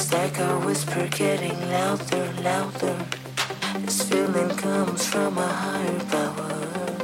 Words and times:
It's 0.00 0.14
like 0.14 0.38
a 0.38 0.58
whisper 0.60 1.06
getting 1.08 1.60
louder, 1.68 2.32
louder. 2.42 2.96
This 3.80 4.00
feeling 4.08 4.48
comes 4.56 5.06
from 5.06 5.36
a 5.36 5.46
higher 5.46 6.00
power. 6.08 6.96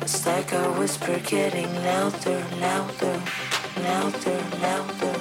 It's 0.00 0.24
like 0.24 0.52
a 0.52 0.72
whisper 0.78 1.18
getting 1.26 1.74
louder, 1.82 2.40
louder, 2.60 3.20
louder, 3.82 4.40
louder, 4.62 5.16